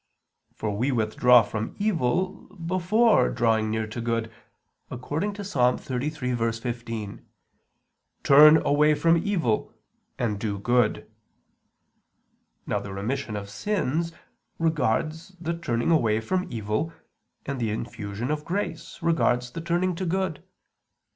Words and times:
For 0.55 0.75
we 0.75 0.91
withdraw 0.91 1.43
from 1.43 1.75
evil 1.77 2.45
before 2.55 3.29
drawing 3.29 3.69
near 3.69 3.85
to 3.85 4.01
good, 4.01 4.31
according 4.89 5.33
to 5.33 5.43
Ps. 5.43 5.53
33:15: 5.53 7.21
"Turn 8.23 8.65
away 8.65 8.95
from 8.95 9.17
evil, 9.17 9.71
and 10.17 10.39
do 10.39 10.57
good." 10.57 11.07
Now 12.65 12.79
the 12.79 12.91
remission 12.93 13.35
of 13.35 13.47
sins 13.47 14.11
regards 14.57 15.35
the 15.39 15.55
turning 15.55 15.91
away 15.91 16.19
from 16.19 16.51
evil, 16.51 16.91
and 17.45 17.59
the 17.59 17.69
infusion 17.69 18.31
of 18.31 18.43
grace 18.43 18.97
regards 19.03 19.51
the 19.51 19.61
turning 19.61 19.93
to 19.97 20.05
good. 20.07 20.41